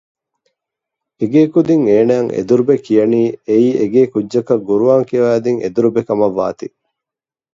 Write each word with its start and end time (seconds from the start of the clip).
އެގޭ 1.19 1.41
ކުދިން 1.53 1.85
އޭނާއަށް 1.89 2.31
އެދުރުބެ 2.35 2.75
ކިޔަނީ 2.85 3.21
އެއީ 3.47 3.69
އެގޭ 3.79 4.01
ކުއްޖަކަށް 4.13 4.65
ޤުރްއާން 4.67 5.05
ކިޔަވައިދިން 5.09 5.59
އެދުރުބެ 5.61 6.01
ކަމަށް 6.07 6.37
ވާތީ 6.39 6.67